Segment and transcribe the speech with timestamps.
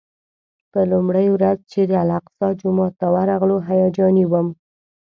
[0.71, 4.47] په لومړۍ ورځ چې د الاقصی جومات ته ورغلو هیجاني وم.